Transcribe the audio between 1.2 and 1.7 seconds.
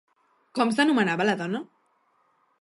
la dona?